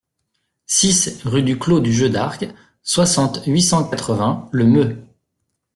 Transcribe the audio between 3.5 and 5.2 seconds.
cent quatre-vingts, Le Meux